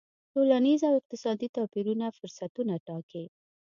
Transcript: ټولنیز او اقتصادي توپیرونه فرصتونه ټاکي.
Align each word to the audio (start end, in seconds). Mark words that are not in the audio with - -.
ټولنیز 0.31 0.81
او 0.89 0.93
اقتصادي 0.99 1.47
توپیرونه 1.57 2.05
فرصتونه 2.17 2.73
ټاکي. 2.87 3.25